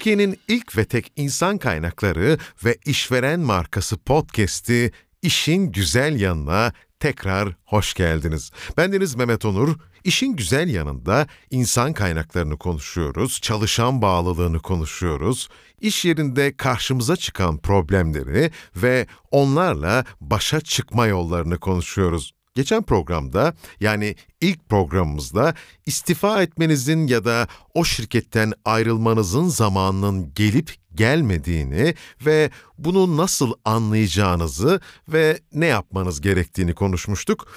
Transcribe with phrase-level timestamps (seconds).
[0.00, 4.92] Türkiye'nin ilk ve tek insan kaynakları ve işveren markası podcast'i
[5.22, 8.50] İşin Güzel Yanına tekrar hoş geldiniz.
[8.76, 9.76] Bendeniz Mehmet Onur.
[10.04, 15.48] İşin güzel yanında insan kaynaklarını konuşuyoruz, çalışan bağlılığını konuşuyoruz,
[15.80, 22.32] iş yerinde karşımıza çıkan problemleri ve onlarla başa çıkma yollarını konuşuyoruz.
[22.54, 25.54] Geçen programda yani ilk programımızda
[25.86, 31.94] istifa etmenizin ya da o şirketten ayrılmanızın zamanının gelip gelmediğini
[32.26, 37.48] ve bunu nasıl anlayacağınızı ve ne yapmanız gerektiğini konuşmuştuk.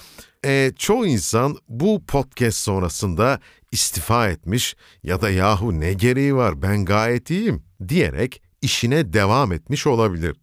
[0.45, 3.39] E, çoğu insan bu podcast sonrasında
[3.71, 9.87] istifa etmiş ya da yahu ne gereği var ben gayet iyiyim diyerek işine devam etmiş
[9.87, 10.35] olabilir.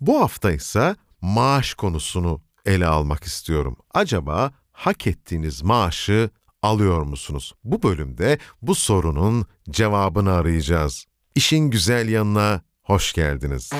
[0.00, 3.76] Bu hafta ise maaş konusunu ele almak istiyorum.
[3.94, 6.30] Acaba hak ettiğiniz maaşı
[6.62, 7.54] alıyor musunuz?
[7.64, 11.06] Bu bölümde bu sorunun cevabını arayacağız.
[11.34, 13.70] İşin güzel yanına hoş geldiniz.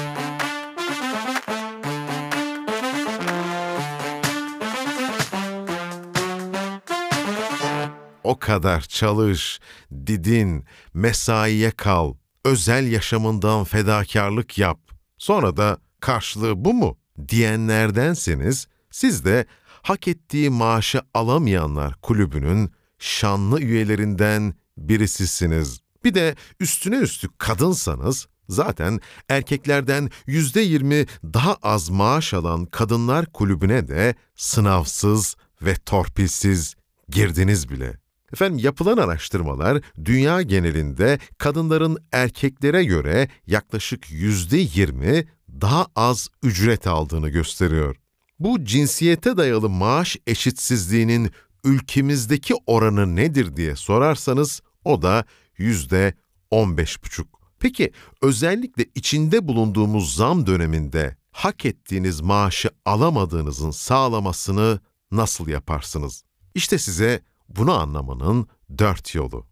[8.25, 9.61] O kadar çalış,
[10.07, 14.79] didin, mesaiye kal, özel yaşamından fedakarlık yap.
[15.19, 19.47] Sonra da karşılığı bu mu diyenlerdenseniz siz de
[19.83, 25.81] hak ettiği maaşı alamayanlar kulübünün şanlı üyelerinden birisisiniz.
[26.05, 33.89] Bir de üstüne üstlük kadınsanız zaten erkeklerden yüzde yirmi daha az maaş alan kadınlar kulübüne
[33.89, 36.75] de sınavsız ve torpilsiz
[37.09, 38.03] girdiniz bile.
[38.33, 47.29] Efendim yapılan araştırmalar dünya genelinde kadınların erkeklere göre yaklaşık yüzde yirmi daha az ücret aldığını
[47.29, 47.97] gösteriyor.
[48.45, 51.31] Bu cinsiyete dayalı maaş eşitsizliğinin
[51.65, 55.25] ülkemizdeki oranı nedir diye sorarsanız o da
[55.59, 56.15] yüzde
[56.51, 57.41] on beş buçuk.
[57.59, 64.81] Peki özellikle içinde bulunduğumuz zam döneminde hak ettiğiniz maaşı alamadığınızın sağlamasını
[65.11, 66.25] nasıl yaparsınız?
[66.55, 68.47] İşte size bunu anlamanın
[68.79, 69.47] dört yolu.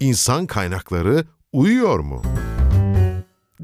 [0.00, 2.22] İnsan kaynakları uyuyor mu?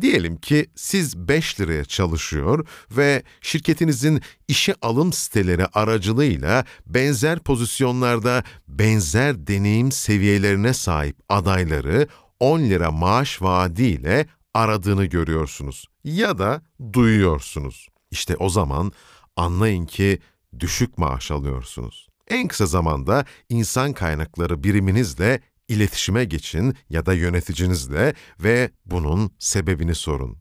[0.01, 9.47] Diyelim ki siz 5 liraya çalışıyor ve şirketinizin işe alım siteleri aracılığıyla benzer pozisyonlarda benzer
[9.47, 12.09] deneyim seviyelerine sahip adayları
[12.41, 17.89] 10 lira maaş vaadiyle aradığını görüyorsunuz ya da duyuyorsunuz.
[18.11, 18.93] İşte o zaman
[19.37, 20.19] anlayın ki
[20.59, 22.09] düşük maaş alıyorsunuz.
[22.29, 30.39] En kısa zamanda insan kaynakları biriminizle iletişime geçin ya da yöneticinizle ve bunun sebebini sorun.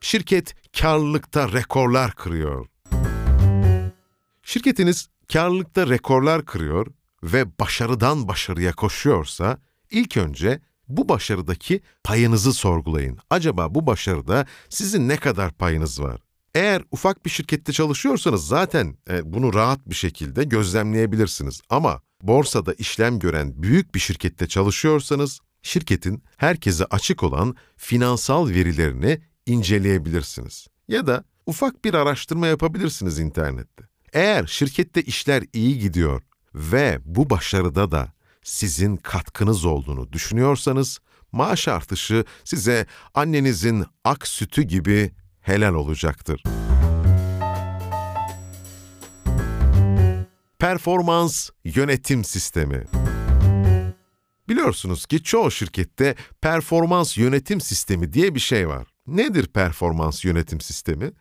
[0.00, 2.66] Şirket karlılıkta rekorlar kırıyor.
[4.42, 6.86] Şirketiniz karlılıkta rekorlar kırıyor
[7.22, 9.58] ve başarıdan başarıya koşuyorsa
[9.90, 13.18] ilk önce bu başarıdaki payınızı sorgulayın.
[13.30, 16.20] Acaba bu başarıda sizin ne kadar payınız var?
[16.54, 21.60] Eğer ufak bir şirkette çalışıyorsanız zaten e, bunu rahat bir şekilde gözlemleyebilirsiniz.
[21.70, 30.66] Ama borsada işlem gören büyük bir şirkette çalışıyorsanız şirketin herkese açık olan finansal verilerini inceleyebilirsiniz.
[30.88, 33.84] Ya da ufak bir araştırma yapabilirsiniz internette.
[34.12, 36.22] Eğer şirkette işler iyi gidiyor
[36.54, 40.98] ve bu başarıda da sizin katkınız olduğunu düşünüyorsanız
[41.32, 45.10] maaş artışı size annenizin ak sütü gibi
[45.44, 46.42] helal olacaktır.
[50.58, 52.84] Performans yönetim sistemi
[54.48, 58.88] Biliyorsunuz ki çoğu şirkette performans yönetim sistemi diye bir şey var.
[59.06, 61.12] Nedir performans yönetim sistemi?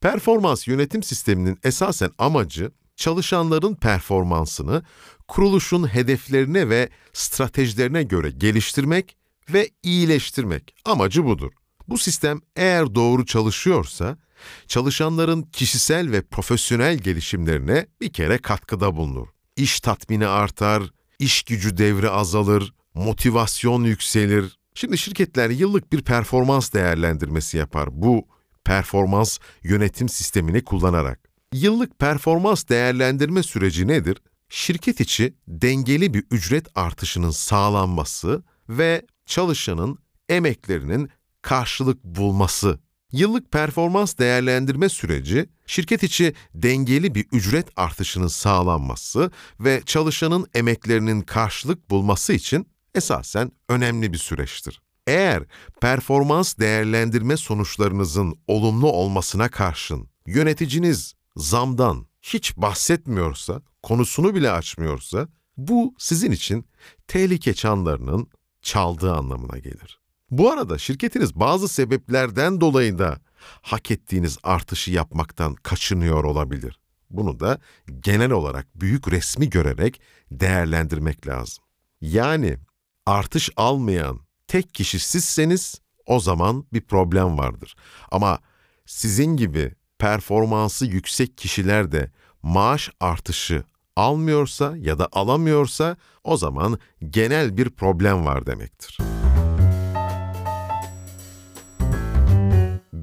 [0.00, 4.82] Performans yönetim sisteminin esasen amacı çalışanların performansını
[5.28, 9.16] kuruluşun hedeflerine ve stratejilerine göre geliştirmek
[9.52, 10.74] ve iyileştirmek.
[10.84, 11.52] Amacı budur.
[11.88, 14.18] Bu sistem eğer doğru çalışıyorsa,
[14.66, 19.28] çalışanların kişisel ve profesyonel gelişimlerine bir kere katkıda bulunur.
[19.56, 20.82] İş tatmini artar,
[21.18, 24.58] iş gücü devri azalır, motivasyon yükselir.
[24.74, 28.28] Şimdi şirketler yıllık bir performans değerlendirmesi yapar bu
[28.64, 31.20] performans yönetim sistemini kullanarak.
[31.52, 34.18] Yıllık performans değerlendirme süreci nedir?
[34.48, 39.98] Şirket içi dengeli bir ücret artışının sağlanması ve çalışanın
[40.28, 41.10] emeklerinin
[41.44, 42.78] karşılık bulması.
[43.12, 49.30] Yıllık performans değerlendirme süreci, şirket içi dengeli bir ücret artışının sağlanması
[49.60, 54.82] ve çalışanın emeklerinin karşılık bulması için esasen önemli bir süreçtir.
[55.06, 55.42] Eğer
[55.80, 66.30] performans değerlendirme sonuçlarınızın olumlu olmasına karşın yöneticiniz zamdan hiç bahsetmiyorsa konusunu bile açmıyorsa, bu sizin
[66.30, 66.66] için
[67.08, 68.28] tehlike çanlarının
[68.62, 70.03] çaldığı anlamına gelir.
[70.38, 73.18] Bu arada şirketiniz bazı sebeplerden dolayı da
[73.62, 76.80] hak ettiğiniz artışı yapmaktan kaçınıyor olabilir.
[77.10, 77.58] Bunu da
[78.00, 80.00] genel olarak büyük resmi görerek
[80.30, 81.64] değerlendirmek lazım.
[82.00, 82.58] Yani
[83.06, 87.76] artış almayan tek kişi sizseniz o zaman bir problem vardır.
[88.10, 88.38] Ama
[88.86, 92.10] sizin gibi performansı yüksek kişiler de
[92.42, 93.64] maaş artışı
[93.96, 96.78] almıyorsa ya da alamıyorsa o zaman
[97.10, 98.98] genel bir problem var demektir.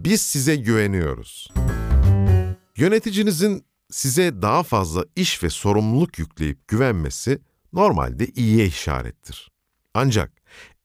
[0.03, 1.53] Biz size güveniyoruz.
[2.77, 7.41] Yöneticinizin size daha fazla iş ve sorumluluk yükleyip güvenmesi
[7.73, 9.51] normalde iyiye işarettir.
[9.93, 10.31] Ancak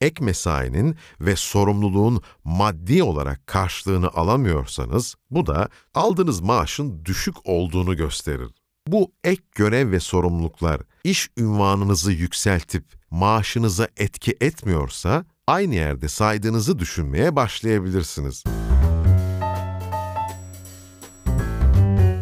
[0.00, 8.50] ek mesainin ve sorumluluğun maddi olarak karşılığını alamıyorsanız bu da aldığınız maaşın düşük olduğunu gösterir.
[8.86, 17.36] Bu ek görev ve sorumluluklar iş ünvanınızı yükseltip maaşınıza etki etmiyorsa aynı yerde saydığınızı düşünmeye
[17.36, 18.44] başlayabilirsiniz.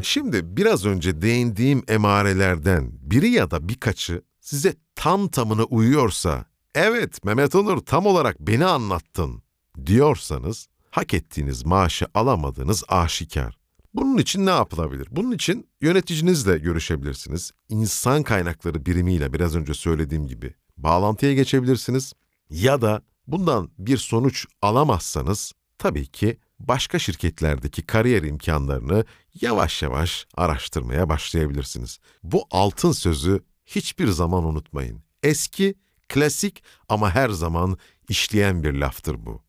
[0.05, 7.55] Şimdi biraz önce değindiğim emarelerden biri ya da birkaçı size tam tamına uyuyorsa, evet Mehmet
[7.55, 9.43] Onur tam olarak beni anlattın
[9.87, 13.59] diyorsanız, hak ettiğiniz maaşı alamadığınız aşikar.
[13.95, 15.09] Bunun için ne yapılabilir?
[15.11, 17.53] Bunun için yöneticinizle görüşebilirsiniz.
[17.69, 22.12] İnsan kaynakları birimiyle biraz önce söylediğim gibi bağlantıya geçebilirsiniz.
[22.51, 29.05] Ya da bundan bir sonuç alamazsanız tabii ki başka şirketlerdeki kariyer imkanlarını
[29.41, 31.99] yavaş yavaş araştırmaya başlayabilirsiniz.
[32.23, 35.03] Bu altın sözü hiçbir zaman unutmayın.
[35.23, 35.75] Eski,
[36.09, 37.79] klasik ama her zaman
[38.09, 39.43] işleyen bir laftır bu.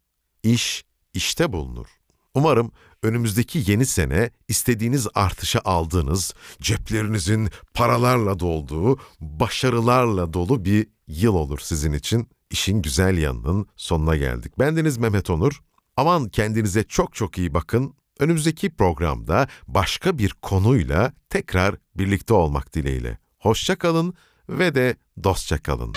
[0.43, 1.87] İş, işte bulunur.
[2.33, 2.71] Umarım
[3.03, 11.93] önümüzdeki yeni sene istediğiniz artışı aldığınız, ceplerinizin paralarla dolduğu, başarılarla dolu bir yıl olur sizin
[11.93, 12.29] için.
[12.49, 14.59] İşin güzel yanının sonuna geldik.
[14.59, 15.61] Bendeniz Mehmet Onur.
[15.97, 17.95] Aman kendinize çok çok iyi bakın.
[18.19, 23.17] Önümüzdeki programda başka bir konuyla tekrar birlikte olmak dileğiyle.
[23.39, 24.13] Hoşça kalın
[24.49, 25.95] ve de dostça kalın.